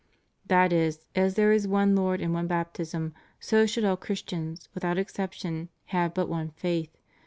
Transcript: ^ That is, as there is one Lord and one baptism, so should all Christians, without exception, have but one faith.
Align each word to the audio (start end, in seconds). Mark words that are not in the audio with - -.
^ 0.45 0.47
That 0.47 0.73
is, 0.73 1.05
as 1.15 1.35
there 1.35 1.51
is 1.51 1.67
one 1.67 1.95
Lord 1.95 2.21
and 2.21 2.33
one 2.33 2.47
baptism, 2.47 3.13
so 3.39 3.67
should 3.67 3.85
all 3.85 3.97
Christians, 3.97 4.67
without 4.73 4.97
exception, 4.97 5.69
have 5.93 6.15
but 6.15 6.27
one 6.27 6.49
faith. 6.55 6.97